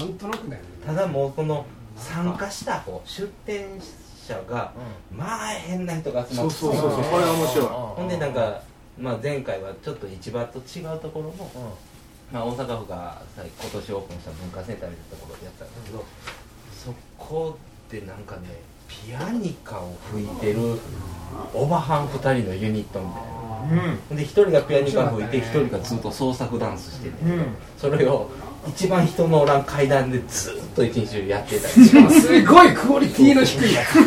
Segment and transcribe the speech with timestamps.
[0.00, 0.60] なんとなくね。
[0.84, 3.66] ただもうこの参加したこう出店
[4.26, 4.72] 者が
[5.14, 6.54] まあ変な人が集まって。
[6.54, 7.04] そうそうそうそう。
[7.04, 7.66] これが面白い。
[7.66, 8.62] ほんでなんか、
[8.98, 11.50] まあ、前回はちょっと市場と違うところの、
[12.32, 16.04] まあ、大阪府がさ今年オープンした文化センターみたいなところでやったんですけど、
[16.72, 17.58] そこ
[17.90, 18.48] でなんかね
[18.90, 20.78] ピアニカを吹いてる
[21.54, 23.30] おばはん2人のユニットみたいな。
[24.08, 24.16] ほん。
[24.16, 27.14] で1人がピアニカ吹いて1人がずっと創作ダンスしてて、
[27.78, 28.28] それを
[28.68, 31.68] 一番人のおらん階段でずっと一日中やってた。
[31.68, 33.74] りしますすごいクオリティの低い。
[33.74, 34.04] や つこ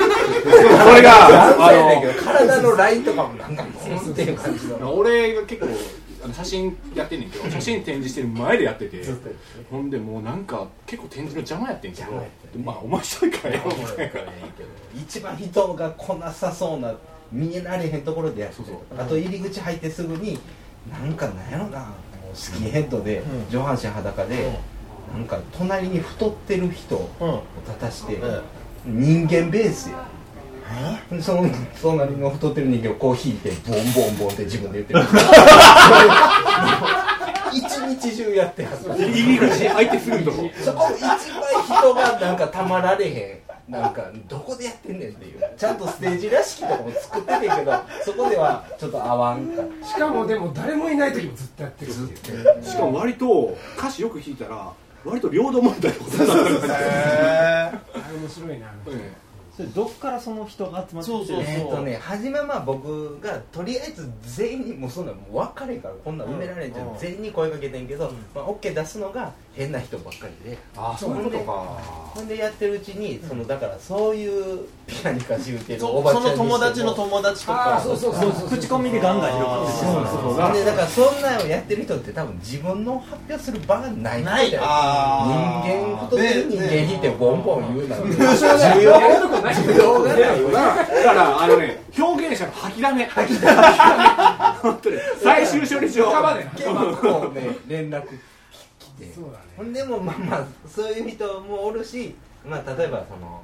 [0.96, 1.12] れが
[1.58, 5.68] ああの体のラインとかもなんかボンっていう感じのの俺が結構
[6.24, 9.04] あの写真やってんねんけど写真展示してる前でやってて
[9.70, 14.22] ほんでもうなんか結構展示の邪魔やってんけど邪魔やってでまあ面白いからよみたいな。
[14.96, 16.94] 一番人が来なさそうな
[17.32, 18.76] 見えられへんところでやってそうそう。
[18.98, 20.40] あと入り口入ってすぐに
[20.90, 21.94] なんかなんやろな
[22.34, 24.60] スキンヘッドで上半身裸で
[25.14, 28.20] なんか隣に太ってる人を立たして
[28.86, 29.98] 人間ベースや。
[29.98, 30.04] で
[31.22, 31.50] その
[31.82, 35.02] 隣の太ってる人間をこう引いてボンボンボンって自分で言ってる。
[37.54, 38.90] 一日中やってはず。
[38.90, 40.50] 入り口入ってすぐのとこ。
[40.64, 41.18] そこ一番
[41.64, 43.72] 人がなんかたまられへん。
[43.72, 45.42] なんかどこでやってんねんっていう。
[45.58, 52.64] ちゃんとステージらしきとかも作っててんけどそこではちょっと合わんかしかもでも誰もいない時もずっとやってるっていう。
[52.66, 54.70] しかも割と歌詞よく弾いたら
[55.06, 59.23] 割と領土問題のことになってる感じあれ面白いなえ
[59.56, 66.98] それどっからその人が集まってそうそうえっ、とね初めはまあ僕がとりあえず全員にもうそんなもう分かれへんからこんなん埋められんじゃん、うん。
[66.98, 71.52] 全員に声かけてんけど、まあ、OK 出すのが変な人ばっかりであそういうことか。
[72.16, 78.50] ほんでやってるうちにそのだからそういうピアニカしうてるそおばちゃんその友達の友達とあかあそうそうそうそう。
[78.50, 80.54] 口コミでガンガン広がってってそうそうそう。
[80.54, 84.52] でだからそんなんをやってる人って多分自分の発表する場がない人ない。
[84.52, 88.08] だよあ人間太ってる人間引いてボンボン言うなんて
[88.84, 88.92] 要
[89.30, 89.66] がない。
[89.66, 90.60] よだ
[91.04, 93.62] からあのね表現者の吐きだめ吐きだめ
[94.70, 96.50] 本当に最終処理場ね
[97.68, 98.04] 連絡
[99.06, 99.14] ね。
[99.58, 102.16] ほんでもまあまあそういう人もおるし
[102.48, 103.44] まあ例えばその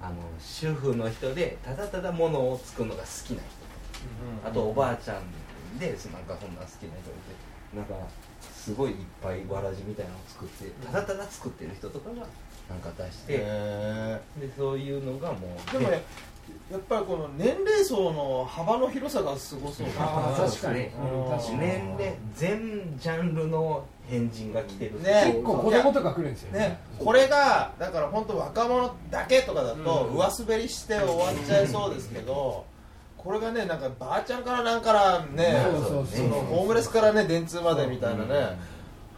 [0.00, 3.64] あの主婦の人でただただ物を作るのが好きな人。
[4.46, 7.94] あとおばあちゃんでなんかそんな好きな人がいてなんか
[8.42, 12.16] すごいいっぱいわらじみたいなのを作ってただただ作ってる人とかが
[12.68, 16.02] なんか出して、へでそういうのがもうーでもね
[16.70, 20.80] やっぱりこの年齢層の幅の広さがすごそうああそう確かに。
[20.80, 21.30] ですねうん。
[21.30, 25.24] 確かに年齢全ジャンルの変人が来てるね。
[25.26, 32.66] 結構子供とか来るんですよね、これがだから本当若者だけとかだと上滑りして終わっちゃいそうですけど、
[33.16, 36.06] これがねなんかばあちゃんからなんからねそうそうそう。
[36.06, 38.58] そのホームレスからね電通までみたいなね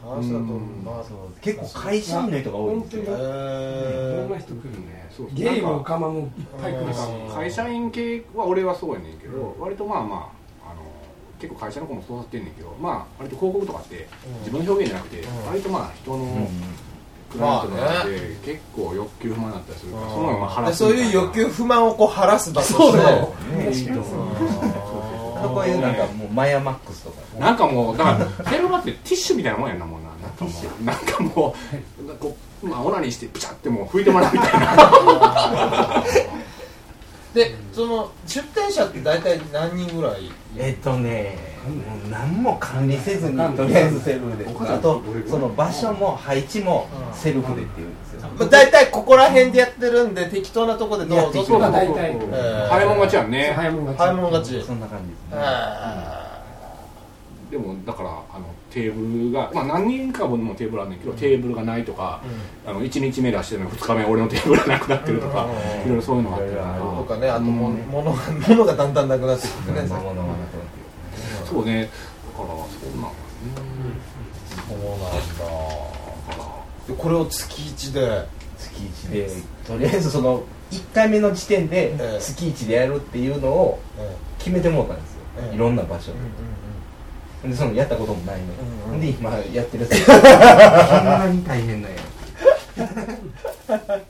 [0.04, 1.40] 話だとまあそう。
[1.40, 3.04] 結構会社員の人が多いんですよ。
[3.06, 3.32] 本当にいろ
[4.22, 4.30] ん。
[4.30, 5.28] えな人来るねそう。
[5.34, 6.28] ゲイもオカマもいっ
[6.62, 6.98] ぱい来るし。
[7.34, 10.35] 会社員系は俺はそうやねんけど、割とまあまあ
[11.38, 14.08] 結構会社の子もそうなってんねんけどまあ割と広告とかって
[14.40, 16.48] 自分の表現じゃなくて、割とまあ人の
[17.30, 23.70] クライアントとかで結構欲求不満だったりするから、そのまま晴らすそういう欲求不満をこう晴らす場としてそうだよね。
[23.70, 24.06] いいと思う。
[25.36, 30.10] あとこういうなんかもうマヤマックスとかなんかもうだからセルバってティッシュみたいなもんやんなもんな。
[30.10, 31.54] なんかもうなんかも
[32.00, 36.04] うなんかこうまあオナニーしてピチャってもう拭いてもらうみたいな
[37.36, 40.32] でその出店者って大体何人ぐらい？
[40.56, 41.36] えっとね
[41.66, 44.46] もう何も管理せずにとりあえずセルフで。
[44.48, 48.20] あとその場所も配置もセルフでっていうんですよ。
[48.38, 51.24] まあ、大体ここら辺でやってるんで適当なとこでどうぞ。
[51.24, 52.12] いやそうそう大体。
[52.12, 52.68] えー。
[52.68, 53.52] 早いもん勝ちやんね。
[53.54, 54.16] 早いもん勝ち。
[54.16, 55.36] もん勝ちそんな感じですね
[57.86, 62.22] だからあのテーブルが、まあ、何人か分のテーブルあんねんけど、テーブルがないとか、
[62.66, 65.48] あの1日目出してるの2日目俺のテーブルがなくなってるとか、
[65.84, 68.18] いろいろそういうのがあっていろいろあるーとかねあとも、物が
[68.48, 70.16] 物がだんだんなくなってくるねななくなって
[71.48, 71.82] そうね。
[71.82, 73.10] だからそんなん
[74.68, 75.00] そうなん。
[75.00, 75.16] だ
[76.88, 78.26] でこれを月1で。
[78.58, 79.28] 月1で
[79.66, 82.18] とりあえずその1回目の時点でええ。
[82.20, 85.54] 月1でやるっていうのをえ決めてもうたんですよ、ええ。
[85.54, 86.18] いろんな場所で,、
[87.48, 88.44] でそのやったこともないの、
[88.88, 89.00] うんうん。
[89.00, 91.98] で今やってるこんなに大変なんや。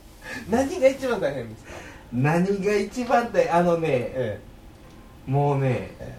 [0.49, 1.71] 何が一番大変ですか？
[2.13, 4.39] 何が一番大あのね、え
[5.25, 6.17] もうね、え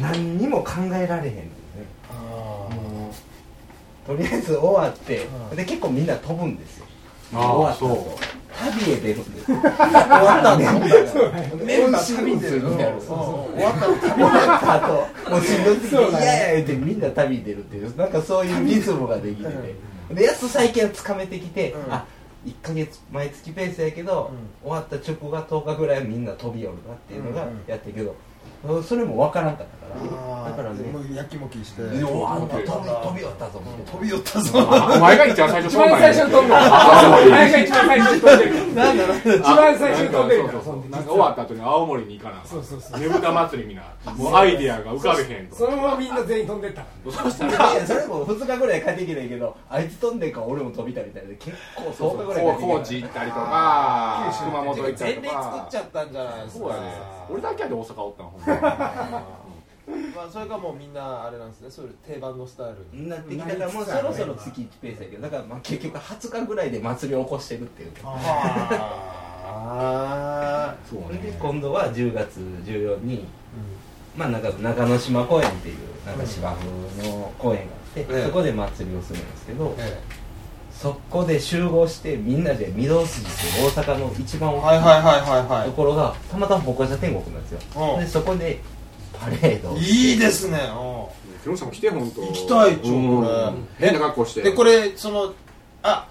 [0.00, 1.46] 何にも考えられへんです
[1.76, 1.86] ね。
[2.10, 4.06] あもう。
[4.06, 5.56] とりあえず終わって、うん。
[5.56, 6.86] で結構みんな飛ぶんですよ。
[7.34, 7.90] ああ終わったそう。
[7.90, 8.18] 後
[8.56, 9.60] 旅へ出るんで終わ
[10.40, 10.72] ったんだ
[11.64, 22.06] メンバー旅に出るみたいな終わった終わった後もうしんどすぎてそうだね嫌や言うてみんな旅に出るっていうなんかそういうリズムができててでやっと最近はつかめてきて、あ
[22.46, 24.30] 1ヶ月毎月ペースやけど、
[24.62, 28.14] 終わった直後が10日ぐらいみんな飛び寄るなっていうのがやってるけど、
[28.82, 30.50] それも分からんかったから。
[30.50, 30.82] だからね。
[30.90, 31.82] もうやきもきして。
[31.82, 32.06] 飛び飛
[33.14, 34.58] び寄ったぞ飛び寄ったぞ。
[34.58, 36.60] お前が一番最初一番最初に飛んでる。
[36.60, 39.18] お前が一番最初に飛んでるなんだろう。
[39.18, 43.00] 一番最初に飛んでるなんか終わった後に青森に行かなそうそうそう。
[43.00, 43.82] ねぶた祭りみんな。
[44.16, 45.56] もうアイディアが浮かべへんと。
[45.56, 56.64] そのままみんな全員飛んでったそしたらそれも2日ぐらい帰ってきてんけどあいつ飛んでんから俺も飛びたみたいで結構10日ぐらい高知行ったりとか熊本行ったり前例とか作っちゃったんじゃないですか。
[56.64, 57.16] そうやね。
[57.28, 61.50] 俺だけやで大阪おったのほんままあそれがもうみんなあれなん。
[61.50, 67.92] ですねそういう定番のスタイルなってきたからもうそろそろ月1ペースやけどだからまあ結局20日ぐらいで祭りを起こしてるっていう。
[69.48, 73.26] あ そうそれでね今度は10月14日に
[74.16, 75.76] まあなんか中之島公園っていう
[76.06, 76.56] なんか芝
[77.02, 78.24] 生の公園があって、ええ。
[78.24, 80.00] そこで祭りをするんですけど、え
[80.80, 85.64] そこで集合してみんなで御堂筋っていう大阪の一番え大はいはいはいはいはい。
[85.64, 87.94] きいところがたまたま歩行者天国なんですよ。
[87.94, 88.00] うん。
[88.00, 88.60] でそこで
[89.18, 90.58] パレードをいいですね。
[91.44, 93.22] 木下も来てほんと行きたいちょうん。
[93.24, 93.28] こ
[93.78, 93.86] れ。
[93.86, 94.42] 変な格好して。
[94.42, 95.32] でこれその
[95.82, 96.08] あ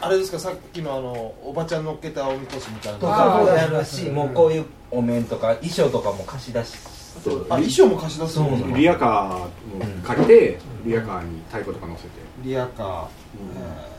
[0.00, 2.98] あれですかさっきのあのおばちゃん乗っけたおみこしみたいな。
[2.98, 6.70] とあかもやるしもうこういうお面とか衣装とかも貸し出し
[7.22, 7.44] そう。
[7.44, 8.76] 衣装も貸し出すそうなの。
[8.76, 12.08] リアカーも借りてリアカーに太鼓とか乗せて。
[12.42, 13.06] リアカー、
[13.58, 13.89] えー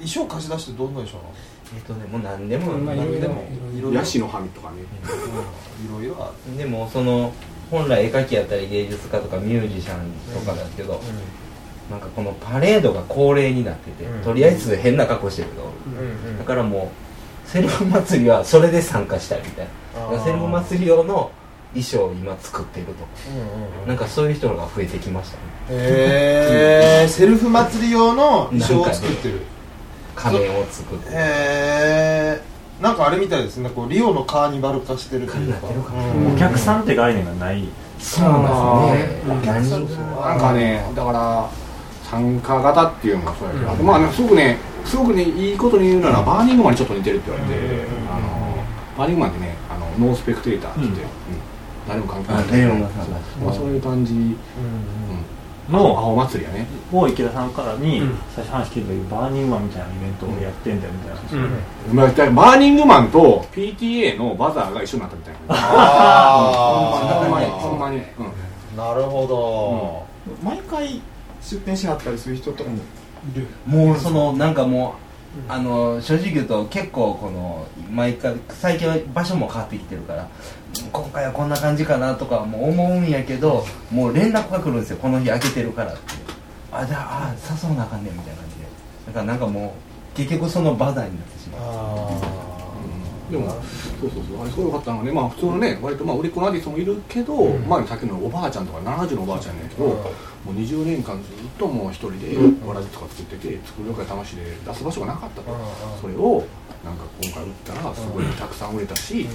[0.00, 1.30] 衣装貸し出してどんな衣装なの？
[1.76, 3.28] えっとねもう何でもまあいろいろいろ
[3.78, 4.78] いろヤシの葉とかね。
[4.82, 6.56] いろいろある。
[6.56, 7.32] でもその
[7.70, 11.00] 本来絵描きやったり芸術家とかミュージシャンとかだけど、
[11.90, 14.22] なんかこのパレードが恒例になってて、うん。
[14.22, 15.70] とりあえず変な格好してるけど、
[16.38, 16.90] だからも
[17.46, 19.66] うセルフ祭りはそれで参加したいみたい
[20.10, 20.24] な。
[20.24, 21.30] セルフ祭り用の
[21.72, 22.92] 衣装を今作ってると。
[22.94, 22.98] か、
[23.86, 25.42] なんかそういう人が増えてきましたね。
[25.70, 29.40] へえセルフ祭り用の衣装を作ってる
[30.18, 31.08] 仮面を作って。
[31.10, 32.40] へえ
[32.80, 33.70] なんかあれみたいですね。
[33.70, 35.66] こうリオのカーニバル化してるというか。
[35.68, 36.34] うん。
[36.34, 37.68] お客さんって概念がない。
[37.98, 38.98] そうなんで
[39.64, 39.96] すね。
[40.20, 41.50] なんかねだから
[42.04, 47.60] 参加型っていうのもそうやけど、あとまあねすごくねすごくねいいことに言うならバーニングマンにちょっと似てるって言われて、
[48.10, 48.64] あの
[48.96, 51.06] Burning Man ってねあの no spectator って言って、うん。
[51.06, 51.12] うん。
[51.88, 52.42] 誰も関係ない。
[53.42, 54.34] まあ、そういう感じ、うん、
[55.70, 56.66] のお祭りやね。
[56.92, 58.18] を池田さんからにうん。
[58.34, 61.96] 最初話聞いた時 Burning Man みたいなイベントをやってんだよみたいな話うん。
[61.96, 65.38] まあだから Burning Man と PTA のバザーが一緒になったみたいな。
[65.50, 67.46] あほんまに。
[67.46, 68.00] んまに、う
[68.74, 68.76] ん。
[68.76, 70.06] なるほど、
[70.42, 71.00] 毎回
[71.42, 73.46] 出店しはったりする人とかもいる。
[73.66, 75.07] もうそのなんかもう
[75.48, 80.28] あの正直言うと結構この毎回最近は場所も変わってきてるから
[80.92, 84.96] 今回はこんな感じかなとかもう思うんやけどもう連絡が来るんですよ。
[84.98, 86.00] この日開けてるからって。
[86.72, 88.62] あじゃああ誘わなあかんねんみたいな感じで。
[89.06, 89.74] だからなんかも
[90.14, 91.60] う結局そのバザーになってしまう。
[91.62, 92.20] あ
[93.30, 93.50] でも
[94.00, 94.42] そうそうそう。
[94.42, 99.96] あれすごいよかったのがねまあ普通のね割とまあ売れっ子のアーティストもいるけど、まあさっきのおばあちゃんとか70のおばあちゃんやねんけど、うん
[100.48, 102.34] もう20年間ずっともう一人で
[102.66, 105.54] わらじとか作ってて作るよく魂で出す場所がなかったと、
[106.00, 106.42] それを
[106.82, 109.26] なんか今回売ったらすごいたくさん売れたし、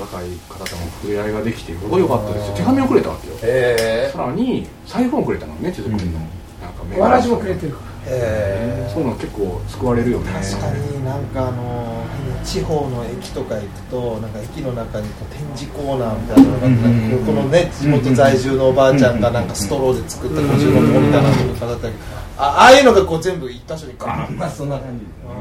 [0.00, 2.54] 若い方とも触れ合いができてすごい良かったですよ。
[2.56, 3.34] 手紙をくれたわけよ。
[3.42, 10.30] へさらに財布もくれたのね手作りの、なんかメわらじもくれてるかえそういうの結構救われるよね。
[10.32, 12.04] 確かになんかあの
[12.44, 21.94] 地方の駅とか行くとなんか駅の中にこう展示コーナーみたいなのがあってこのね地元在住のおばあちゃんがなんかストローで作った五十の子みたいなのとかだったり
[22.36, 25.36] あああいうのがこう全部一箇所にガーンまあそんな感じですねそうだ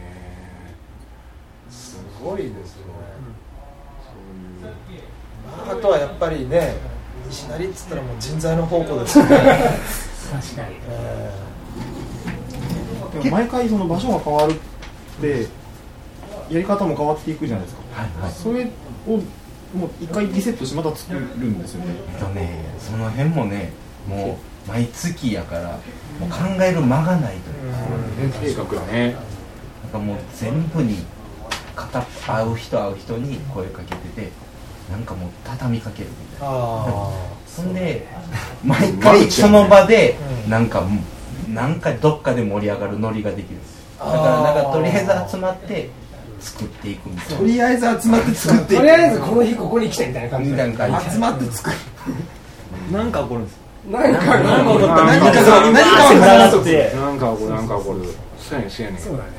[0.00, 0.76] ね。
[1.70, 2.82] すごいですね。
[5.70, 6.74] あとはやっぱりね
[7.28, 9.26] 西成っつったらもう人材の宝庫ですね。
[10.32, 10.76] 確かに。
[10.88, 11.51] え
[13.12, 15.46] でも毎回その場所が変わるって
[16.50, 17.82] やり方も変わっていくじゃないですか。
[18.02, 18.32] はいはい。
[18.32, 18.64] それ
[19.06, 19.16] を
[19.76, 21.94] もう一回リセットしてまた作るんですよね。
[22.14, 23.72] えっとねその辺もね
[24.06, 25.78] もう毎月やから
[26.20, 28.64] もう考える間がないというか。
[28.64, 29.16] 計画だね。
[29.82, 31.04] なんかもう全部に
[31.74, 34.30] 片会う人会う人に声かけてて
[34.90, 36.54] なんかもう畳みかけるみたいな。
[36.54, 37.10] あ
[37.46, 38.06] そ んで
[38.64, 40.50] 毎回その場でうん。
[40.50, 41.02] なんかもう
[41.52, 44.06] なんかどっかで盛り上がるノリができるんですよ。
[44.06, 45.90] だからなんかとりあえず集まって
[46.40, 47.36] 作っていくみたいな。
[47.38, 48.76] とりあえず集まって作っていく。
[48.76, 51.76] とりあえずこの日ここに来てみたいな感じみたいな感じ集まって作る。
[52.90, 53.58] なんか起こるんです
[53.90, 55.04] なんかなんか起こった。
[55.04, 58.00] 何か何かそう何か汗がが上がってなんかこれなんかこれ
[58.38, 59.00] そうやねんそうやねん。
[59.00, 59.30] そうだね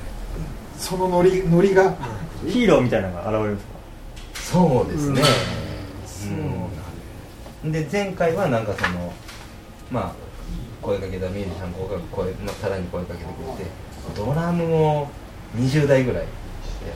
[0.77, 1.93] そのノリノリが。
[2.45, 3.67] ヒーローみたいなのが現れるんです
[4.51, 4.59] か？
[4.59, 5.21] そうですね、
[6.05, 6.31] そう
[7.63, 9.13] うんで前回はなんかその
[9.89, 10.13] まあ
[10.83, 13.71] 声かけたミュージシャンが声、まあ、さらに声かけてくれて
[14.15, 15.09] ドラムも
[15.55, 16.29] 20代ぐらいで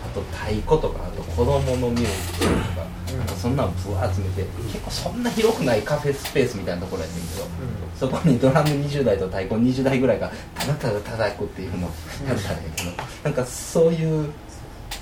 [0.03, 7.46] あと太鼓とかあと子供のミュージシャンとかなんかそんなんぶわ集めて結構そんな広くないカフェスペースみたいなところやねんけど、
[7.98, 11.91] そこにドラム20代と太鼓20代ぐらいがただただ叩くっていうのを
[12.27, 12.91] やったんやけど
[13.24, 14.29] なんかそういう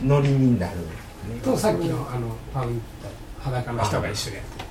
[0.04, 0.86] ノリになる、ね、
[1.44, 2.80] とさっきのあのパウン
[3.40, 4.66] 裸の人が一緒にやってる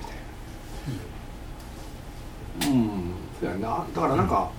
[2.60, 2.76] みたいな。
[2.76, 3.84] うんそうやな。
[3.94, 4.50] だからなんか、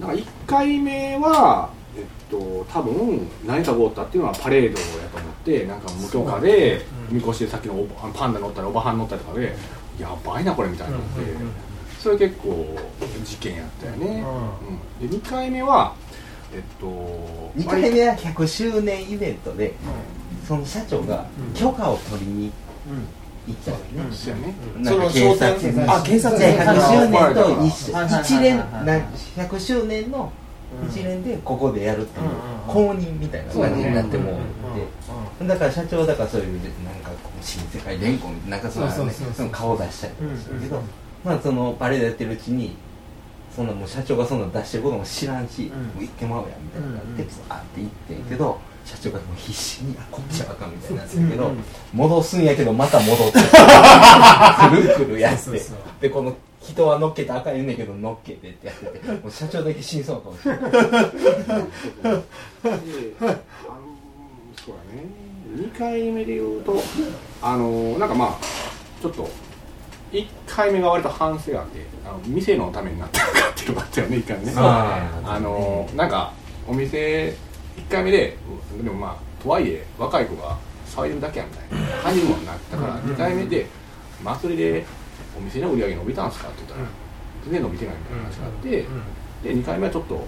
[0.00, 9.54] なんか1回目はえっと多分何かごったっていうのはパレードやと思ってなんか無許可でみこしでさっきのパンダ乗ったりおばはん乗ったりとかで
[9.98, 11.08] やばいなこれみたいになって、
[11.98, 12.76] それ結構
[13.24, 14.24] 事件やったよね、
[15.00, 15.08] うん。
[15.08, 15.94] で2回目は
[16.54, 16.86] えっと
[17.56, 19.74] 2回目は100周年イベントで、
[20.46, 22.52] その社長が許可を取りに行っ
[23.54, 28.86] たよね、そうやねその警察あ警察で100周年とはい一連はい
[29.36, 30.32] な100周年の
[30.90, 32.28] 一連でここでやるっていう
[32.66, 34.34] 公認みたいな感じになってもう
[35.38, 35.46] て。
[35.46, 37.10] だから社長はだからそういうなんか
[37.42, 40.82] 新世界連合みたいななんかそうねその顔出したりとかするけど
[41.24, 42.76] まあそのパレードやってるうちに
[43.54, 51.50] そんなもう社長がそんな出してることも知らんし、もう行ってまうやんみたいになってブワーって行ってんけど、社長がもう必死に「あこっちはあかん」みたいになってるけど、
[51.92, 54.94] 戻すんやけどまた戻ってくる。
[55.06, 59.12] くるやってそうそうでこの人は乗っけたらあかん言うねんけど乗っけてってやってて。
[59.12, 62.22] もう社長だけ死にそうかもしれないであの
[64.64, 65.04] そうだね。
[65.54, 66.80] 2回目で言うと
[67.42, 68.36] あのなんかまあ
[69.02, 69.28] ちょっと
[70.12, 74.52] 1回目が割と反省があってあの店のためになったのかっていうのがあったよね1回目ね。
[74.56, 76.32] あーあのなんか
[76.68, 77.34] お店
[77.76, 78.36] 1回目で
[78.82, 80.56] でもまあとはいえ若い子が
[80.86, 82.02] 騒いでるだけやみたいな。
[82.02, 82.54] 感じにもな。
[82.54, 83.66] ったから2回目で
[84.24, 84.84] 祭りで
[85.36, 86.48] お店の売り上げ伸びたんすか？
[86.48, 86.88] って言ったら
[87.44, 90.18] 全然伸びてないみたいな話があってで2回目はちょっとあ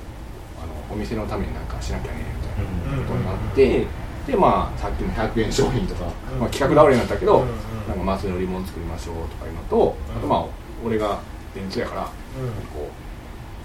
[0.91, 3.87] のお店のためになんかしなきゃねみたいなことになって
[4.27, 6.05] でまあさっきの100円商品とか、
[6.39, 7.47] まあ、企画倒れになったけど、
[7.89, 10.45] なんか祭りのリボン作りましょうとかいうのと、あとまあ
[10.85, 11.19] 俺が
[11.55, 12.11] 電通やから、こ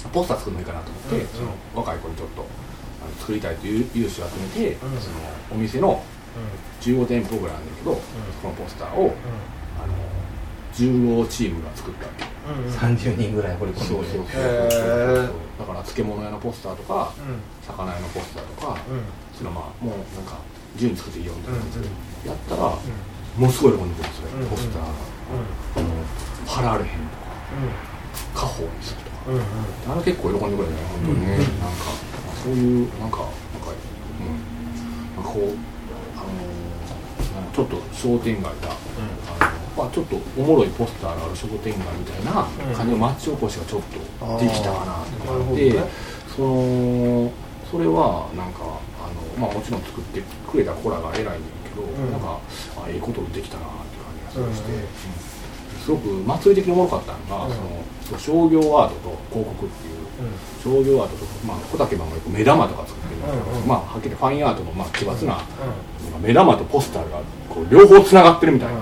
[0.06, 2.46] うポスター作るのいいかなと思って、その若い子にちょっと
[3.04, 4.92] あの作りたいという融資を集めて、その
[5.52, 6.02] お店の
[6.82, 8.02] 15店舗ぐらいあるんだけど、
[8.42, 9.14] そのポスターを、
[9.84, 9.94] あの
[10.74, 12.26] 15チームが作ったわけ
[13.04, 14.08] 30人ぐらい掘り込んで。
[14.08, 15.32] くれてへー。
[15.60, 17.14] だから漬物屋のポスターとか、
[17.62, 18.78] 魚屋のポスターとか、
[19.38, 20.40] そのまあもうなんか
[20.74, 21.88] 自由に作っていいよみたいな感じで
[22.30, 22.64] やったら、
[23.38, 25.90] ものすごい喜んでくれるそれ、ポスターが、あの
[26.48, 27.30] 貼られへんとか、
[28.34, 31.94] 家宝にするとか、あれ結構喜んでくれるね本当にね、なんか
[32.44, 33.72] そういうなんかなんか
[34.20, 34.36] うん
[35.16, 35.44] なんかこう
[36.18, 36.22] あ
[37.42, 38.52] のちょっと商店街が、
[39.40, 39.46] あ
[39.78, 45.84] のまあ、ちょっとおもろいポスターがある商店街みたいな感じの町おこしがちょっとできたかなってあーなるほどで、ね。
[46.36, 47.32] その
[47.72, 51.82] それはなんかあの、まあ、もちろん作ってくれた子らが偉いねんけど、
[52.12, 52.40] なんか
[52.78, 53.98] あええことできたなって
[54.36, 54.84] 感じがして、うん。
[55.82, 57.84] すごく祭り的におもろかったのが、その
[58.20, 59.94] 商業アートと広告っていう、
[60.64, 65.42] 商業アートと、まあ、小竹マンがよく目玉とか作ってるんだけど、まあはっきりファインアートのまあ奇抜な、
[66.22, 68.82] 目玉とポスターがこう両方つながってるみたいな、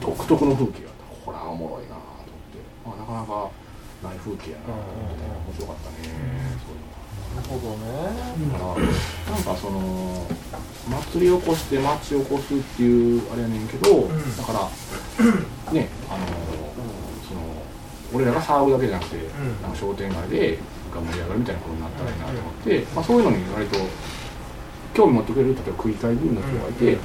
[0.00, 3.50] 独特の風景があったこれはおもろいなと思って、まあ、なかなか
[4.08, 5.96] ない風景やなと思って、面白かったね、
[6.64, 7.00] そういうのは。
[7.30, 7.86] なるほどね
[8.52, 10.26] だからなんかその
[11.14, 16.26] 祭り起こして町起こすっていうあれやねんけど、だからねあの
[18.12, 19.16] 俺らが騒ぐだけじゃなくて、
[19.62, 20.58] なんか商店街で
[20.94, 23.78] が盛り上がるみたいなことになったらいいなと思って、まあ、そういうのに割と
[24.94, 26.98] 興味持ってくれる例えば区議会議員の人がいて、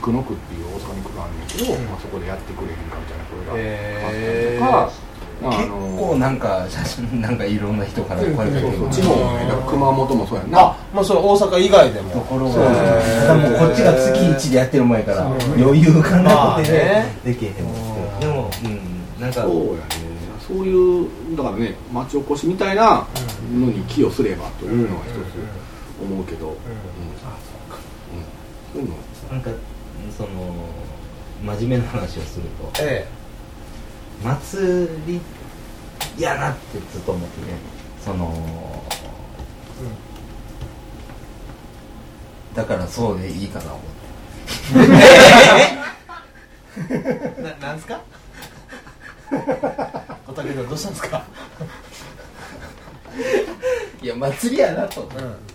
[0.00, 9.16] 生野区っていう大阪に区があるんだけど、まあ、そこでやってくれへんかみたいな声があったりとか、結の構なんか写真なんかいろんな人から声かけてる地方
[9.70, 10.60] 熊本もそうやんな。
[10.60, 12.10] あもうそれ大阪以外でも。
[12.10, 12.56] ところが。
[13.36, 15.26] もうこっちが月1でやってる前から
[15.56, 17.16] 余裕がなくてまあね。
[17.24, 17.64] できへんです
[18.20, 18.80] けどでもうん
[19.18, 20.09] なんかそうやね
[20.52, 23.06] そういうだからね町おこしみたいな
[23.52, 25.16] のに寄与すればというのは一つ
[26.02, 26.54] 思うけど、うん。
[26.54, 27.78] あそうか。
[28.74, 28.80] うん。
[28.80, 28.96] そういうの。
[29.30, 29.50] なんか
[30.16, 30.28] その
[31.56, 32.82] 真面目な話をすると。
[32.82, 33.06] え
[34.24, 35.20] 祭り
[36.18, 37.52] やなってずっと思ってて
[38.04, 38.82] その
[42.54, 43.88] だからそうでいいかな思って。
[46.90, 48.00] え ななんですか？
[50.30, 51.24] 小竹君どうしたんですか？
[54.02, 55.08] いや祭りやなと、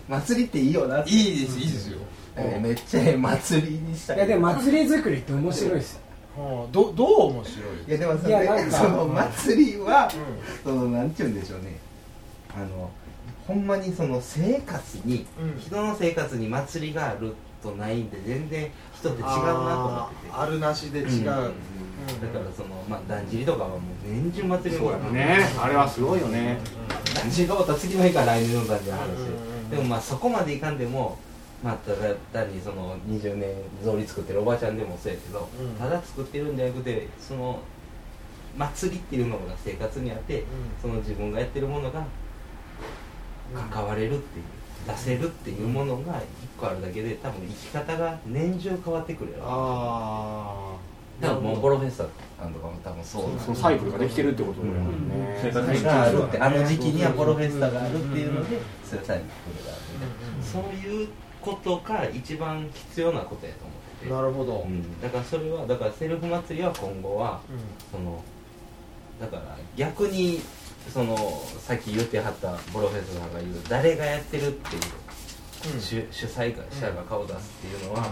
[0.08, 1.10] 祭りっていいよなって。
[1.10, 2.00] いいですいいですよ。
[2.38, 4.18] えめっちゃええ祭りにしたい。
[4.18, 6.00] いやでも祭り作りって面白いですよ。
[6.66, 6.72] うん。
[6.72, 7.56] どどう面白
[7.88, 7.90] い？
[7.90, 8.78] いやでもさいやなんか。
[8.78, 10.12] その祭りは、
[10.64, 11.80] そのなんて言うんでしょうね。
[12.56, 12.92] あの
[13.48, 15.60] ほんまにその生活に、うん。
[15.60, 17.34] 人の生活に祭りがある
[17.72, 20.32] とないんで全然人って違うなと思ってて。
[20.34, 21.16] あるなしで違う、うん。
[21.16, 21.26] うん。
[21.26, 26.60] だからその、まあ、だんじりとかはもう年中祭りそうやねあれはすごいよね。
[27.14, 29.26] だんじりが終わった次の日から来年のだんじりの話うんうんう
[29.68, 29.70] ん。
[29.70, 31.18] ででもまあそこまでいかんでも
[31.64, 33.50] まあただ単にその20年
[33.82, 35.76] 草履作ってるおばちゃんでもそうやけど、うん。
[35.76, 37.60] ただ作ってるんじゃなくてその
[38.58, 40.46] 祭りっていうのが生活にあって、
[40.82, 42.06] その自分がやってるものが
[43.70, 44.46] 関われるっていう
[44.88, 49.44] 出せるっていうものが一個あるだけで多分生き方が年中変わってくるやろ。
[49.48, 50.76] あ
[51.20, 53.30] だからもうボロフェスタとかも多分そう。
[53.30, 55.40] なんそのサイクルができてるってことだよね。
[55.42, 59.24] 生活それがあるってあの時期にはボロフェスタがあるっていうのでそういうサイク
[59.60, 59.82] ルがある
[60.44, 61.10] そういう
[61.42, 64.12] ことが一番必要なことやと思ってて。
[64.12, 67.40] なるほど、うん、だからそれはだからセルフ祭りは今後は
[67.92, 68.22] その
[69.20, 70.42] だから逆に
[70.94, 71.16] その
[71.60, 75.82] さっき言ってはったボロフェスさんが言う誰がやってるっていう、うん。
[75.82, 78.12] 主主催者が顔出すっていうのは、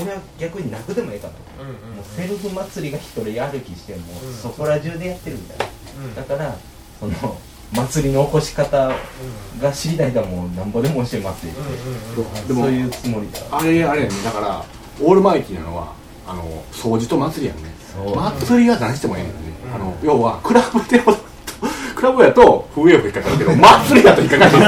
[0.00, 4.32] 俺は逆になくてもいいかなと、うんうんもうセルフ祭りが一人歩きしても、うん。
[4.34, 5.66] そこら中でやってるみたいな、
[6.04, 6.14] うん。
[6.14, 6.56] だから
[7.00, 7.38] その
[7.72, 8.90] 祭りの起こし方
[9.60, 11.52] が知りたいからもうなんぼでも教えますよ、
[12.46, 13.40] でもそういうつもりだ。
[13.50, 14.14] あれあれやね。
[14.24, 14.64] だから
[15.00, 15.92] オールマイティなのは
[16.26, 17.76] あの掃除と祭りやんね。
[18.38, 19.28] 祭りは何してもええね。
[19.28, 19.32] ん。
[19.32, 19.38] ね、
[19.74, 20.98] あの要はクラブで
[21.98, 24.62] クラブやと不衛生引っかかるけど 祭りだと引っかかる祭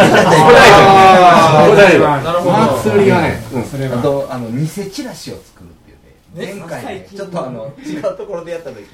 [3.05, 3.63] りはね、うん。
[3.63, 4.03] あそれは。
[4.03, 6.55] とあの偽チラシを作るっていうね。
[6.55, 8.85] ね前回ねちょっとあの違うところでやった時に、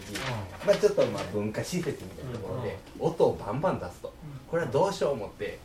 [0.66, 4.12] まあ、ちょっとまあ文化施設みたいなところで音をバンバン出すと。
[4.50, 5.58] これはどうしよう思って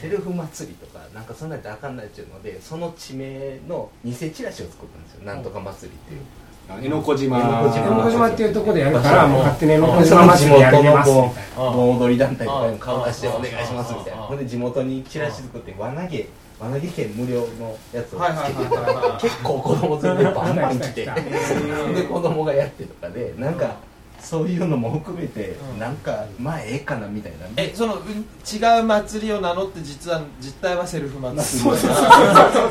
[0.00, 5.24] セルフ祭りとかなんかそんなんやってあかんないっていうのでその地名の偽チラシを作ったんですよ。
[5.24, 6.20] なんとか祭りっていう
[6.68, 7.38] 江ノ小島。
[7.38, 8.28] 江ノ小島。
[8.28, 11.10] っていうところでやるからもう勝手に山小島祭りやります。
[11.10, 14.22] みたいな盆踊り団体とかにも顔出してお願いしますみたいな。
[14.22, 16.28] ほんで地元にチラシ作って輪投げ
[16.60, 19.28] 輪投げ券無料のやつをつけて。
[19.28, 21.04] 結構子供連れてバンバン来て。
[21.94, 23.76] で子供がやってとかでなんか
[24.24, 25.78] そういうのも含めてうん。
[25.78, 31.42] なんかまあええかなみたいなえそのうん違う祭りを名乗って実は実態はセルフ祭り。
[31.42, 31.90] そうそう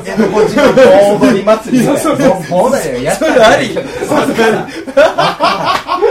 [0.04, 2.48] 江戸小島盆踊り祭りみたいな。
[2.50, 3.48] 盆踊りやったら。
[3.50, 3.74] あり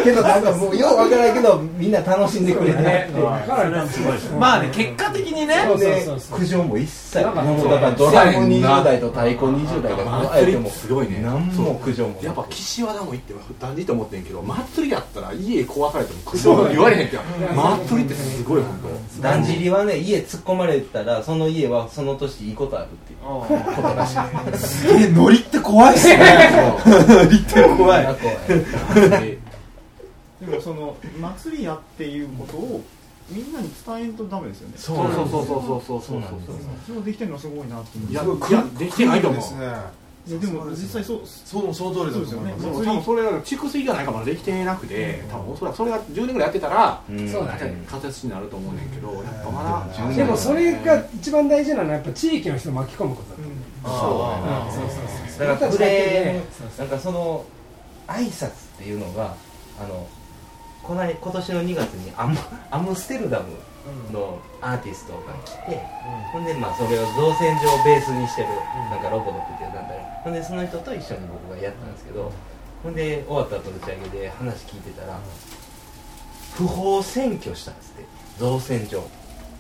[0.04, 3.08] けどなんかもうようわからんけどみんな楽しんでくれて
[4.40, 5.56] まあね結果的にね。
[6.32, 11.22] 苦情も一切なんかもうだからドラム20代と太鼓20代が祭りってすごいね。
[11.24, 17.18] 何も苦情もやっぱ岸和田も行って断じと思ってんけど祭りやったら家壊されても苦情言われへんって
[17.56, 18.80] 祭りってすごい本
[19.18, 19.22] 当。
[19.22, 23.20] だんじりはね家突っ込まれたらその家はその年いいことあるっていう。
[23.24, 24.58] ことらしい。
[24.58, 26.52] すげえノリって怖いっすね。
[26.86, 28.06] ノリって怖い。
[28.06, 29.38] 怖い
[30.62, 32.84] その祭りやっていうことを
[33.30, 34.74] みんなに伝えんとダメですよね。
[34.78, 36.20] そうそうそうそうそうそうそう。
[36.20, 36.56] なんですよ。
[36.88, 39.42] それをできてるのはすごいなっていやいやできてないと思う。
[39.42, 39.66] ですね。
[40.26, 42.42] いやでも実際そうそうその通りですよ。
[42.42, 42.54] ね。
[42.60, 47.30] そう多分それは蓄水がないからまだできてなくて多分おそらくそれが10年ぐらいやってたらうん。
[47.30, 47.84] そうだね。
[47.90, 53.30] 仮説になると思うねんけどやっぱまだ10年でもそれが一番大事なのはやっぱ地域の人を巻き込むこと。
[53.32, 54.90] だと思うあそうそう
[55.38, 55.48] そう。
[55.48, 57.46] だからそうーなんかその
[58.08, 59.36] 挨拶っていうのが
[59.82, 60.08] あの
[60.84, 62.38] こない今年の2月にアム
[62.70, 63.46] アムステルダム
[64.12, 65.82] のアーティストが来て、
[66.32, 68.48] ほんでまあそれを造船所をベースにしてる、
[68.92, 70.22] なんかロボドックっていう団体。
[70.24, 72.32] ほんでその人と一緒に僕がやったんですけど、
[72.84, 75.20] ほんで終わった後打ち上げで話聞いてたら、
[76.56, 78.06] 不法占拠したんですって
[78.38, 79.04] 造船所。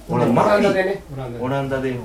[0.09, 1.03] オランダでね。
[1.13, 1.45] オランダで。
[1.45, 1.95] オランダで。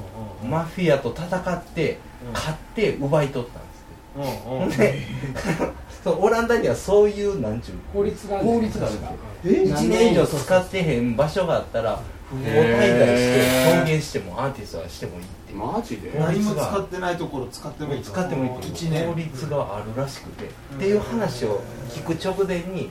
[0.49, 1.99] マフィアと戦って
[2.33, 4.49] 買って奪い取ったんですって。
[4.49, 5.03] ほんで
[6.05, 9.17] そうオランダにはそういうなんちゅう法律がある法律があるんですよ。
[9.45, 15.59] え？1年以上使ってへん場所があったら不法滞在して表現してもアーティストはしてもいいっていう。
[15.59, 16.19] マジで？
[16.19, 18.11] 何も使ってないところ使ってもいいと。
[18.11, 20.45] 使ってもいいって法年律があるらしくて。
[20.45, 22.91] っていう話を聞く直前に、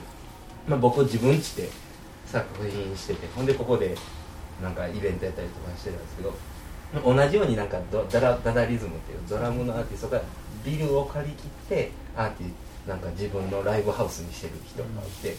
[0.66, 1.68] まあ、僕自分家で
[2.26, 3.26] 作品してて。
[3.34, 3.94] ほんでここで
[4.62, 6.34] なんかイベントやったりとかしてたんですけど
[7.04, 10.20] 同じようになんかドダラダダリズムっていうドラムのアーティストが
[10.64, 12.50] ビルを借り切ってアーティ
[12.88, 15.36] なんか自分のライブハウスにしてる人がいて、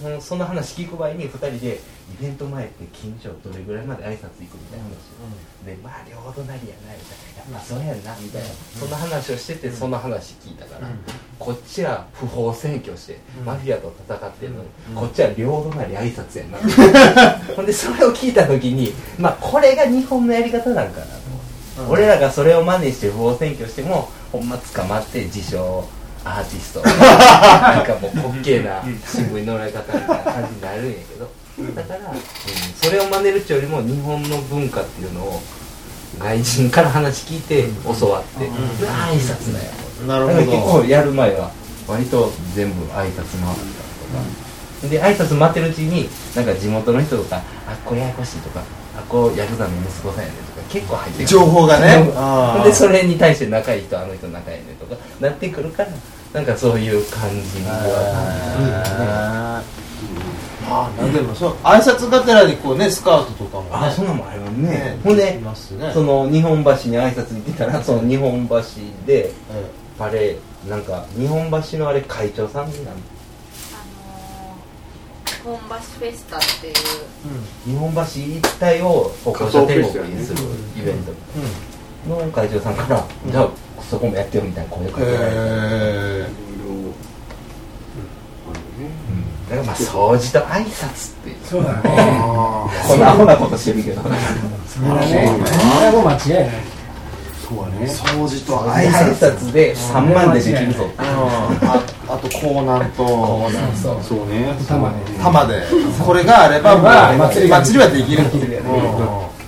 [0.00, 1.80] そのその話聞く場合に2人で
[2.20, 4.92] イベント前って近所どれぐらいまで挨拶行くみたいな話。
[4.92, 7.54] を、でまあ両隣やなみたいな。
[7.54, 8.90] やっぱそうやんなみたいな、そん。
[8.90, 10.88] な話をしててその話聞いたから、
[11.38, 16.58] こっちは不法占拠して、マフィアと戦ってるのに、こっちは両隣挨拶やんな、
[17.56, 25.88] ほんでそれを聞いた時にまあこれが日本のやり方なんかなと、俺らがそれを真似して不法占拠してもほんま捕まって自称
[26.24, 26.82] アーティスト。
[26.82, 31.30] なんかもう滑稽な新聞に載られ方みたいな感じになるんやけど。
[31.74, 32.18] だから、うん
[32.82, 35.40] それを真似るっちゅうよりも日本の文化っていうのを
[36.18, 39.70] 外人から話聞いて教わって、で挨拶だよ。
[40.06, 40.58] なるほど。
[40.80, 41.50] 構やる前は
[41.86, 43.70] 割と全部挨拶回ったり
[44.82, 47.36] とか、で挨拶待ってるうちになんか地元の人とか
[47.68, 48.60] 「あっこややこしい」とか
[48.98, 51.26] 「あっこヤクザの息子さんやね」とか結構入ってくる。
[51.26, 52.10] 情報がね。
[52.64, 55.90] でそれに対して仲いい人あの人仲いいねとかなってくるから
[56.32, 59.62] なんかそういう感じには。
[60.68, 63.70] まあでもそう挨拶がてらにこうねスカートとかもね。
[63.72, 64.68] あそんなんもありますね。
[64.68, 65.90] ねほんでいますね。
[65.92, 68.56] その日本橋に挨拶行ってたらその日本橋
[69.04, 73.21] でえあれなんか日本橋のあれ会長さんなんあのー、
[75.44, 76.74] 本橋フェスタっていう
[77.64, 80.38] 日本橋一帯を歩行者天国にする
[80.76, 81.12] イベント。
[82.08, 82.74] の会長さん。
[82.74, 83.48] から、じゃあ
[83.88, 86.26] そこもやってよみたいな声かけられて、え
[89.50, 93.00] だからまあ掃除と挨拶っていうそうだねあこん。
[93.00, 94.14] なアホなことしてるけどそれ
[94.88, 96.71] はねそれはもう間違いない
[97.52, 97.86] そうだね。
[97.86, 100.88] 掃除と挨挨拶拶で3万でできるぞ。
[100.98, 103.06] ああと港南と。
[103.80, 104.02] そう。
[104.02, 104.54] そうね。
[104.68, 105.62] 玉で。
[106.04, 108.22] これがあれば祭りが祭りはできる。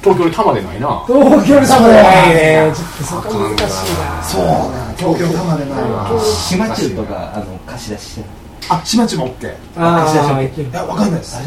[0.02, 1.02] 東京に玉でないな。
[1.06, 8.26] 東京で玉でないねちょっとそこ難しいなそうなん東京玉でないわ島中とかあの貸し出ししてる。
[8.68, 11.38] あ島地も OK いああいけるやわかんないです。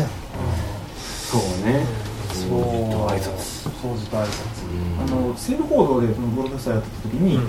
[1.30, 1.86] そうね。
[2.34, 3.08] そう。
[3.08, 4.57] 挨拶掃除と挨拶
[4.99, 7.39] あの西武報道でそのゴルフェスタやってた時に、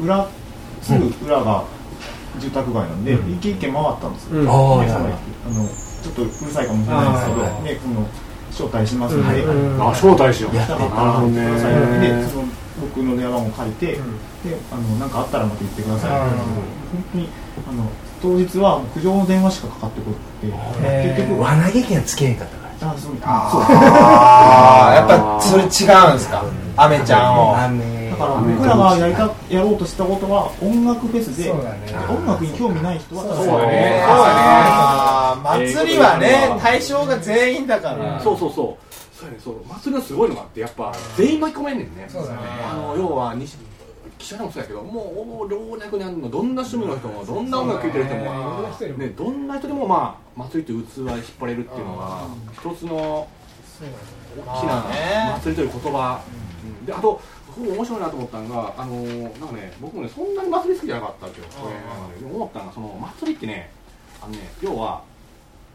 [0.00, 0.26] 裏
[0.82, 1.64] すぐ裏が
[2.38, 4.44] 住宅街なんで、一軒一軒回ったんですよ、うん。
[4.44, 5.68] であのあの
[6.02, 7.78] ちょっとうるさいかもしれないんですけど、ね、
[8.50, 9.82] その招待しますんで、うん。
[9.82, 10.52] あ招待しよう。
[10.52, 12.44] 来たかったらなるほどねくださいでその
[12.80, 13.98] 僕の電話番号借りて、で
[14.72, 16.18] あのなんかあったらまた言ってくださいって。
[16.92, 17.28] 本当に
[17.68, 17.88] あの
[18.20, 20.22] 当日は苦情の電話しかかかってこなく
[20.80, 21.08] て。
[21.16, 22.92] 結局輪投げ券つけへんかったから。
[22.92, 23.12] あそう。
[23.22, 25.68] ああやっぱそれ違う
[26.10, 26.44] んですか？
[26.76, 27.56] アメちゃんを。
[27.58, 28.10] 雨。
[28.10, 31.78] だから僕らがやりたやろうとしたことは音楽フェスでそうだね。
[32.08, 34.02] 音楽に興味ない人はただそうだね。
[35.74, 38.20] 祭りはね対象が全員だから。
[38.20, 38.94] そうそうそう。
[39.16, 39.64] そうやねそう。
[39.66, 42.06] 祭りのすごいのがあってやっぱ全員巻き込めんねんね。
[42.08, 42.38] そうだね。
[42.70, 43.56] あの要は西
[44.18, 48.30] 記者でもそうやけどもう老若男女どんな趣味の人もどんな音楽聴いてる人も、ど
[48.60, 51.08] んな人でもね、どんな人でもまあ祭りって器引っ
[51.40, 52.20] 張れるっていうのが
[52.52, 53.26] 一つの
[53.78, 53.88] そう
[54.46, 54.84] 大きな
[55.42, 56.41] 祭りという言葉、うん
[56.84, 57.20] であと
[57.54, 61.68] すごい面白いなと思ったのがあのなんかね僕もねそんなに祭り好きじゃなかったわけよ、こ
[62.14, 63.70] れでも思ったのがその祭りってね
[64.20, 65.02] あのね要は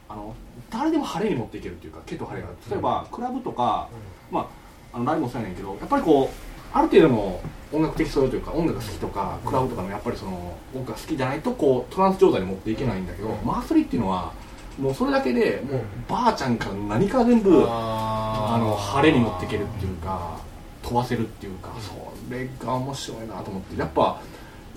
[0.10, 0.36] あの
[0.70, 3.90] 誰でも晴れに持っていけるっていうか結構晴れが例えば、クラブとか、
[4.32, 4.48] まあ
[4.94, 7.42] あのライブもそうやねんけどやっぱりこうある程度の
[7.74, 14.34] 音楽的素養というか音楽が好きとかクラブとかのやっぱりその音楽が好きじゃないとこうトランス状態に持っていけないんだけど、祭りっていうのは
[14.80, 20.40] もうそれだけでもうばあちゃんから何から全部ああの晴れに持っていけるっていうか
[20.88, 21.70] 飛ばせるっていうか。
[21.82, 23.80] それが面白いなと思って。
[23.80, 24.22] やっぱ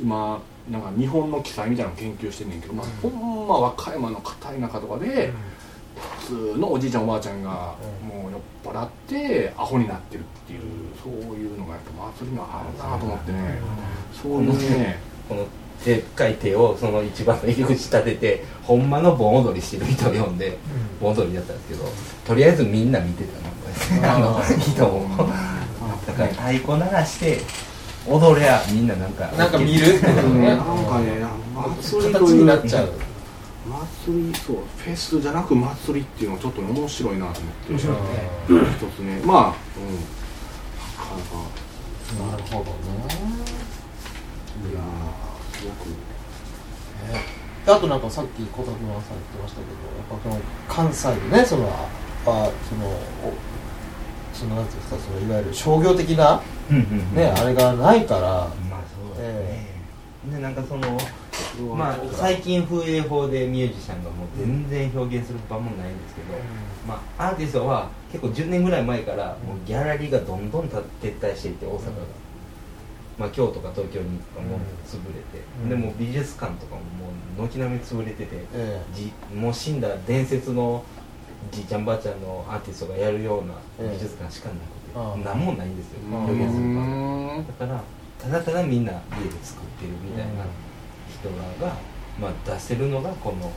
[0.00, 5.32] 今なんか日本の記載みたいなの研究してんねんけど、まあ、ほんま和歌山の片田舎とかで
[6.20, 10.60] 普通のおじいちゃんおばあちゃんがもう酔っ払ってアホになってるっていう
[11.02, 13.58] そういうのがやっぱ祭りにはあるなと思ってね。
[14.22, 15.46] そういうねこの
[15.84, 20.58] でっかい手をその一番の入り口立ててほんまの盆踊りしてる人を呼んで
[21.00, 21.84] 盆踊りやったんですけど
[22.26, 25.08] とりあえずみんな見てたな あの人も
[26.10, 27.40] だから太鼓鳴らして
[28.06, 29.96] 踊りゃみんななんかなんか見る？
[29.96, 31.24] ってことねなんかね
[31.80, 32.92] 祭りと形いうになっちゃう
[34.06, 37.72] 祭りそうフェスじゃなく祭りっていうのはちょっとね面白いなと思って。
[37.72, 38.02] 面白いね
[38.48, 39.20] 一つね。
[39.24, 39.98] まあうん。
[42.18, 42.74] なかなかなるほどね。
[44.70, 45.86] いやーすごく。
[47.66, 53.32] あとなんかさっき小田君はさ言ってましたけどやっぱこの関西でねそのあそのお
[54.32, 56.40] そのなんていうんですかそのいわゆる商業的な
[56.70, 57.14] うんうんうん。
[57.14, 59.66] ねあれがないからまあそうですね、
[60.32, 60.98] でなんかその
[61.76, 66.28] まあ最近風営法でミュージシャンがもう全然表現する場もないんですけど、
[66.86, 71.90] まあ、アーティストは結構10年ぐらい前からもうギャラリーがどんどんた撤退していって大阪が、
[73.18, 74.20] まあ、京都か東京にもう
[74.86, 75.68] 潰れて、うん。
[75.68, 78.82] でもう美術館とかももう軒並み潰れてて、え。
[78.94, 80.84] じもう死んだ伝説の
[81.50, 83.54] じいちゃんばあちゃんのアーティストがやるような
[83.92, 86.00] 美術館しかなくて、何もないんですよ。
[86.12, 86.74] 表現する
[87.58, 87.82] だから
[88.18, 90.44] ただただみんな家で作ってるみたいな
[91.08, 91.28] 人
[91.60, 91.76] らが、
[92.20, 93.50] まあ、出せるのがこの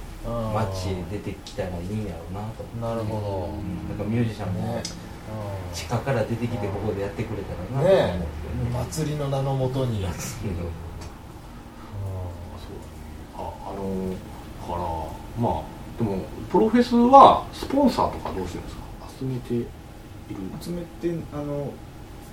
[0.53, 2.63] 街へ出てきたらいいんやろうなと。
[2.79, 3.49] なるほど。
[3.51, 3.89] うん。
[3.89, 4.83] なんかミュージシャンもね。
[5.73, 8.85] 地下から出てきてここでやってくれたらなと思うんねですよね。
[8.87, 10.03] 祭りの名のもとに。
[10.03, 10.05] う。
[10.05, 10.09] ん
[13.35, 14.15] ああの
[14.61, 14.77] から
[15.41, 16.17] まあでも
[16.51, 18.83] プロフェスはスポンサーとかどうしてるんですか？
[19.19, 19.67] 集めている。
[20.61, 21.71] 集めてあの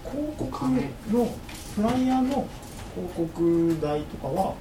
[0.05, 0.65] 広告
[1.13, 1.29] の
[1.77, 2.47] フライヤーの
[2.95, 4.55] 広告代とかは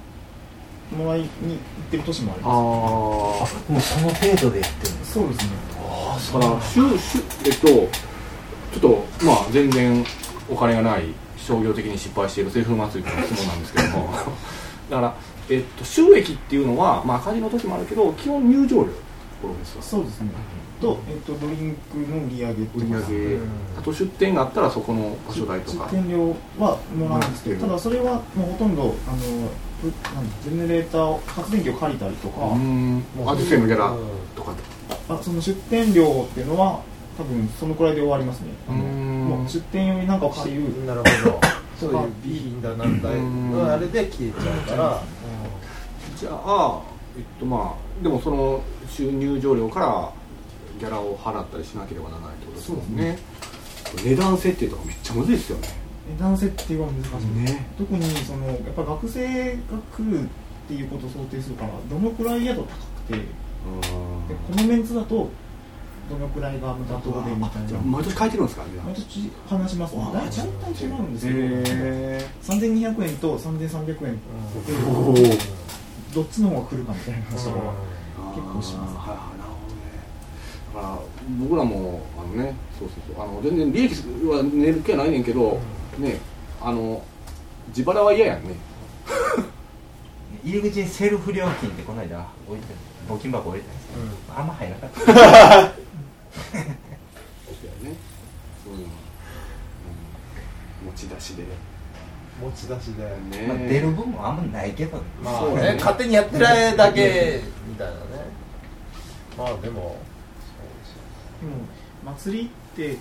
[0.96, 1.58] もらいに行っ
[1.90, 5.50] てる年もありあまあもうその程度でやってるんですすそうですね。
[6.34, 7.86] だからしゅしゅえっとちょ
[8.78, 10.04] っとまあ全然
[10.50, 11.04] お金がない
[11.36, 14.10] 商業的に失敗しているセルフ祭りの質問なんですけども。
[14.90, 15.14] だから、
[15.50, 18.88] えっと、収益っていうのは、まあ、赤字の時もあるけど基本入場料
[19.80, 20.30] そうですね。
[20.80, 23.38] と、えっと、ドリンクの売り上げと売りか上げ。
[23.78, 25.88] あと出店があったらそこの場所代とか。
[25.90, 33.94] 出店料はもらうんですけどただそれはもうほとんどあのうなんジェネレーターを発電機を借りたりとか、うーんアジセのギャラ
[34.34, 34.52] とか。
[35.08, 36.80] あその出店料っていうのは
[37.16, 38.48] 多分そのくらいで終わりますね。
[38.68, 39.28] あのうーん。
[39.28, 40.84] もう出店用に何かを借りる。
[40.84, 41.40] なるほど。
[41.80, 45.02] そういう備品だなんだのあれで消えちゃうから
[46.20, 46.82] じゃあ
[47.16, 50.12] えっとまあでもその収入上料から
[50.78, 53.18] ギャラを払ったりしなければならないってことですもんね。
[54.04, 55.68] 値段設定とかめっちゃむずいですよね。
[56.14, 57.66] 値段設定は難しい、ね。
[57.78, 59.60] 特にそのやっぱ学生が
[59.96, 60.26] 来るっ
[60.68, 62.68] ていうことを想定するからどのくらいやと高
[63.06, 65.30] くてでこのメンツだと
[66.10, 67.80] どのくらいが妥当でみたいな。
[67.80, 70.02] 毎年書いてるんですか毎年話しますね。
[70.12, 74.18] 大体違うんですけど、へ3200円と3300円。
[74.86, 75.38] おおで
[76.14, 77.74] どっちの方が来るかみたいな話とかは
[78.34, 79.82] 結構しますはいはいなるほどね
[80.74, 80.98] だから
[81.40, 83.24] 僕らもあのねそうそうそう。
[83.24, 83.92] あの全然利益
[84.26, 85.60] は寝る気はないねんけど、
[85.98, 86.18] ね
[86.60, 87.02] あの
[87.68, 88.56] 自腹は嫌やんね。
[90.42, 92.74] 入り口にセルフ料金ってこの間置いて
[93.08, 95.20] 募金箱置いてたんですけど、あんま入らなかった そうや
[97.90, 97.96] ね
[98.64, 98.84] そういうの、
[100.82, 101.44] うん、持ち出しで
[102.40, 103.04] 持ち出しで
[103.38, 103.46] ね。
[103.46, 105.02] まあ、出る分もあんまないけどね。
[105.22, 105.44] まあ。
[105.50, 105.74] ね。
[105.78, 106.44] 勝手にやってる
[106.76, 107.98] だけみたいなね。
[109.36, 109.96] まあでも
[111.40, 111.56] でも
[112.04, 112.98] 祭りって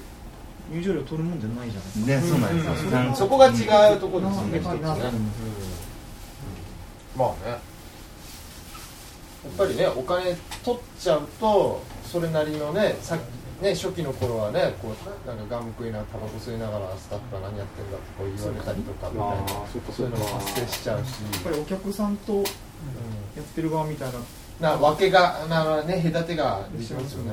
[0.72, 2.38] 入場料取るもんじゃないじゃないですか。
[2.38, 3.10] ねそうなんですよ、なん。
[3.10, 4.60] かそこが違うところですよね。
[4.60, 5.22] でかいなと思い
[7.18, 7.52] まあね。
[7.52, 7.60] やっ
[9.58, 13.18] ぱりねお金取っちゃうとそれなりのねさ
[13.62, 22.42] ね初期の頃はねこうなんかガム食いながらタバコ吸いながらスタッフが何やってんだってこう言われたりとかみたいなそっかそいうのも発生しちゃうし、やっぱりお客さんとや
[23.42, 24.20] ってる側みたいな。
[24.60, 27.32] な分けがなね隔てができますよね、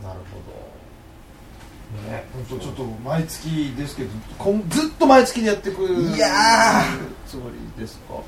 [0.00, 0.38] なるほ
[2.06, 2.12] ど。
[2.12, 2.24] ね。
[2.32, 6.84] 本当ちょっと毎月ですけどこんずっと毎月でやってくるいや
[7.26, 8.22] つもりですか？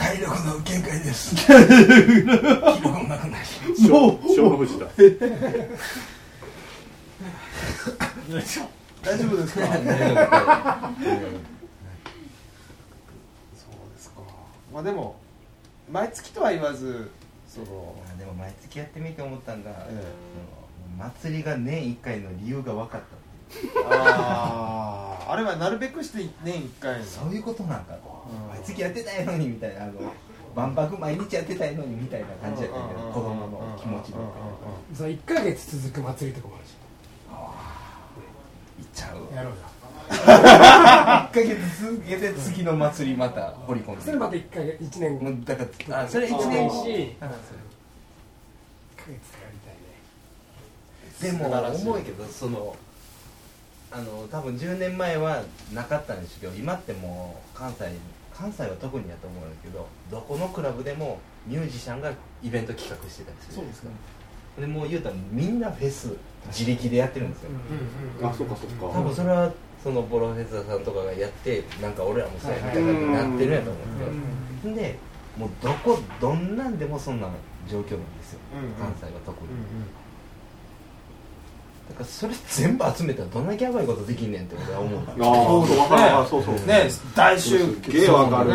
[0.00, 1.36] 体力の限界です。
[1.36, 3.38] 記録もなくな
[3.76, 4.28] りもう。
[4.28, 4.86] 勝負時だ
[9.02, 9.66] 大丈夫ですか？
[9.70, 9.70] そ
[13.68, 14.20] うですか。
[14.72, 15.16] まあでも
[15.90, 17.10] 毎月とは言わず
[17.48, 20.02] そのまあでも毎月やってみて思ったんが、え
[20.96, 23.06] その祭りが年1回の理由が分かった
[23.90, 27.04] あああれはなるべくして年1回の。
[27.04, 28.34] そういうことなんかとう。
[28.46, 28.48] ん。
[28.48, 29.92] 毎月やってたいのにみたいなあの
[30.54, 34.24] 万博毎日やってたいのにみたいな感じやったけど子供の気持ちとか。
[34.94, 36.70] その1ヶ月続く祭りとかもあるし
[38.80, 39.34] いっちゃう。
[39.34, 39.58] やろうよ。
[40.10, 44.02] 1ヶ月続けて次の祭りまた掘り込んで。
[44.02, 46.74] それまた1ヶ月1年だからあそれ1一年年し
[47.20, 47.28] 1あ
[48.96, 49.16] ヶ月や
[49.52, 49.74] りたい
[51.30, 52.74] ねでも素晴らしいけどその
[53.92, 57.90] あの多分10年前はなかったんですけど今ってもう関西
[58.32, 63.90] 関西は特にやと思うんだけどどこのクラブでもミュージシャンがイベント企画してたりするそうですね。
[64.58, 66.16] でもう言うたらみんなフェス
[66.48, 67.50] 自力でやってるんですよ、
[68.22, 68.86] あそっかそっか。
[68.86, 74.74] 多分それはそのボロフェスさんとかがやってなんか俺らもそうやみたいな感じになってるんやと思うんですよ。
[74.74, 74.98] で
[75.38, 77.28] もうどこどんなんでもそんな
[77.68, 78.40] 状況なんですよ、
[78.78, 79.99] 関西は特に、だ
[81.94, 85.00] からそれ全部集めたらどんなにやばいことできんねんって俺は思う。
[85.00, 86.90] ああそうそうそうね。
[87.14, 88.50] 大集すっげえわかる。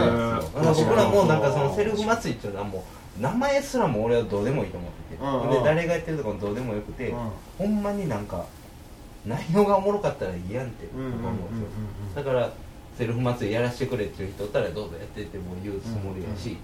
[0.53, 2.85] 僕らもなんかそのセルフ祭りっていうのはも
[3.19, 5.49] う名前すらも俺はどうでもいいと思ってて、うんうん。
[5.51, 7.13] で誰がやってるとかもどうでもよくて、
[7.57, 8.45] ほんまになんか
[9.25, 10.87] 内容がおもろかったらいいやんって。
[10.93, 12.51] 思うんですよ、だから
[12.97, 16.57] セルフ祭りやらせてくれっていう人おったらどうぞやってっても言うつもりやし、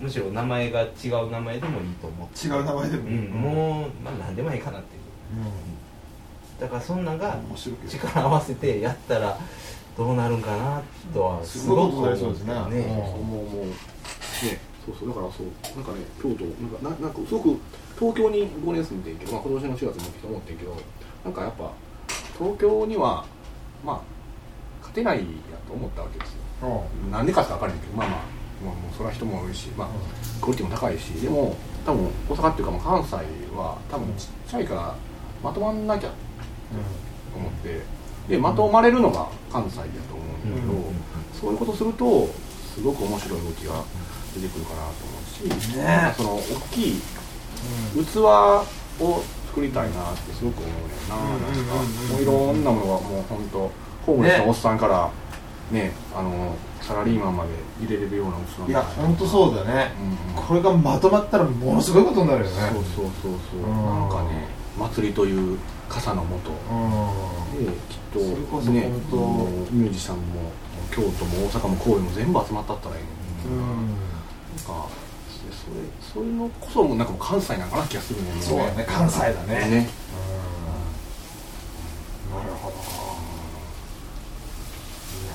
[0.00, 0.86] むしろ名前が違
[1.24, 2.46] う名前でもいいと思って。
[2.48, 3.02] 違う名前でも。
[3.04, 5.02] うん、もう、まあ、何でもいいかなっていう、
[6.60, 7.38] だからそんなんが
[7.88, 9.38] 力合わせてやったら
[9.96, 12.54] どうなるんかなとはすすごく思うですね。
[12.70, 13.66] ねそうもうもう。
[13.66, 13.72] ね。
[14.84, 15.08] そうそう。
[15.08, 15.76] だからそう。
[15.76, 17.60] なんかね京都なんかななんかすごく
[17.98, 20.76] 東京に5年住んでんけど、まあ、今年の4月に来て思ってんけど
[21.24, 21.72] なんかやっぱ
[22.38, 23.24] 東京には
[23.84, 24.00] まあ
[24.80, 25.24] 勝てないや
[25.66, 26.84] と思ったわけですよ。
[27.10, 28.20] なんでかって分かるんやけどまあまあ
[28.64, 29.88] まあ、もうそれは人も多いし、まあ、
[30.40, 33.16] クオリティも高いしでも多分大阪っていうかまあ関西
[33.54, 34.94] は多分ちっちゃいから
[35.42, 36.14] まとまんなきゃと
[37.34, 37.82] 思って。
[38.28, 40.72] でまとまれるのが関西だと思うんだけど、
[41.40, 42.28] そういうことすると
[42.74, 43.84] すごく面白い動きが
[44.34, 46.40] 出てくるかなと思うし、なんかその大
[46.72, 47.00] きい
[47.94, 51.74] 器を作りたいなってすごく思うねんな,、なんか
[52.12, 53.70] もういろんなものがもう本当
[54.04, 55.10] ホームレスのおっさんから
[55.70, 57.50] ねあのサラリーマンまで
[57.80, 59.92] 入れれるような器いや本当そうだね、
[60.36, 60.42] うん。
[60.42, 62.56] これがまとまったらものすごいことになるよね。
[62.72, 63.60] そうそうそうそう。
[63.60, 63.86] うん。
[63.86, 64.48] なんかね
[64.78, 65.58] 祭りという
[65.88, 66.54] 傘のもとう
[67.62, 67.66] ん。
[67.66, 68.18] できっと
[68.70, 68.90] ね
[69.70, 70.52] ミュージシャンも
[70.90, 73.02] 京都も大阪も神戸も全部集まったったらいい
[73.48, 73.88] のに、うん。
[73.88, 73.96] なん
[74.66, 74.88] か
[75.38, 78.84] それそういうのこそもうなんか関西なんかな気がするもんそうだね。
[78.88, 79.46] 関西だね。
[79.46, 79.88] ね。
[82.30, 82.76] なるほど。
[85.16, 85.32] いや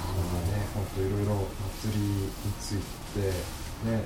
[0.57, 1.47] ね本当いろいろ
[1.81, 2.75] 祭りについ
[3.13, 3.19] て
[3.89, 4.03] ね、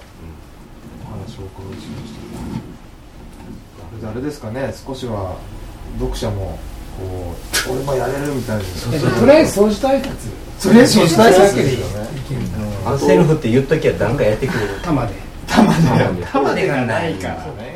[1.03, 2.19] お話をお伺いしました
[3.99, 5.37] あれあれですかね少しは
[5.99, 6.57] 読者も
[6.97, 7.35] こ
[7.69, 8.63] う俺もやれるみたいな。
[9.19, 10.31] とりあえず掃除と挨拶。
[10.61, 12.07] とりあえずしたいだけでいいよね。
[12.85, 14.79] あセルフって言っときゃ何かやってくれる。
[14.81, 15.13] 玉で。
[15.47, 16.25] 玉で。
[16.25, 16.67] 玉で。
[16.67, 17.35] がないから。
[17.57, 17.74] ね